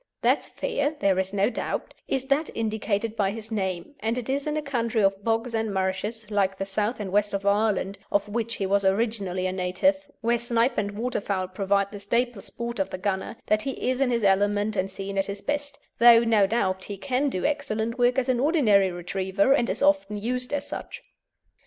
That 0.23 0.41
sphere, 0.41 0.95
there 0.99 1.19
is 1.19 1.31
no 1.31 1.51
doubt, 1.51 1.93
is 2.07 2.25
that 2.25 2.49
indicated 2.55 3.15
by 3.15 3.29
his 3.29 3.51
name, 3.51 3.93
and 3.99 4.17
it 4.17 4.29
is 4.29 4.47
in 4.47 4.57
a 4.57 4.61
country 4.63 5.03
of 5.03 5.23
bogs 5.23 5.53
and 5.53 5.71
marshes, 5.71 6.31
like 6.31 6.57
the 6.57 6.65
south 6.65 6.99
and 6.99 7.11
west 7.11 7.35
of 7.35 7.45
Ireland, 7.45 7.99
of 8.11 8.27
which 8.27 8.55
he 8.55 8.65
was 8.65 8.83
originally 8.83 9.45
a 9.45 9.51
native, 9.51 10.09
where 10.21 10.39
snipe 10.39 10.79
and 10.79 10.93
wildfowl 10.93 11.53
provide 11.53 11.91
the 11.91 11.99
staple 11.99 12.41
sport 12.41 12.79
of 12.79 12.89
the 12.89 12.97
gunner, 12.97 13.35
that 13.45 13.61
he 13.61 13.91
is 13.91 14.01
in 14.01 14.09
his 14.09 14.23
element 14.23 14.75
and 14.75 14.89
seen 14.89 15.19
at 15.19 15.27
his 15.27 15.41
best, 15.41 15.77
though, 15.99 16.21
no 16.21 16.47
doubt, 16.47 16.85
he 16.85 16.97
can 16.97 17.29
do 17.29 17.45
excellent 17.45 17.99
work 17.99 18.17
as 18.17 18.27
an 18.27 18.39
ordinary 18.39 18.89
retriever, 18.89 19.53
and 19.53 19.69
is 19.69 19.83
often 19.83 20.17
used 20.17 20.51
as 20.51 20.65
such. 20.67 21.03